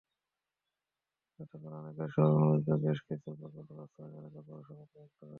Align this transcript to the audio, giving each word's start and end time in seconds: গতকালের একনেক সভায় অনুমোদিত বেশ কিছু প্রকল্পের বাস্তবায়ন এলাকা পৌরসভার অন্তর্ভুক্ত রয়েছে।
গতকালের 1.39 1.83
একনেক 1.83 2.09
সভায় 2.13 2.31
অনুমোদিত 2.31 2.69
বেশ 2.85 2.99
কিছু 3.07 3.27
প্রকল্পের 3.39 3.77
বাস্তবায়ন 3.79 4.13
এলাকা 4.19 4.39
পৌরসভার 4.47 4.79
অন্তর্ভুক্ত 4.79 5.19
রয়েছে। 5.19 5.25